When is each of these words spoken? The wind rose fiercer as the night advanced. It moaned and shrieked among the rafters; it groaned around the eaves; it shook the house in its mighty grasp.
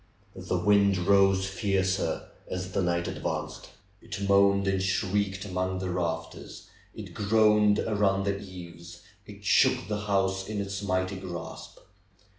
The 0.35 0.57
wind 0.57 0.97
rose 0.97 1.45
fiercer 1.47 2.29
as 2.49 2.71
the 2.71 2.81
night 2.81 3.07
advanced. 3.07 3.69
It 4.01 4.27
moaned 4.27 4.67
and 4.67 4.81
shrieked 4.81 5.45
among 5.45 5.77
the 5.77 5.91
rafters; 5.91 6.67
it 6.95 7.13
groaned 7.13 7.77
around 7.77 8.23
the 8.23 8.35
eaves; 8.39 9.03
it 9.27 9.45
shook 9.45 9.87
the 9.87 10.07
house 10.07 10.47
in 10.49 10.59
its 10.59 10.81
mighty 10.81 11.17
grasp. 11.17 11.77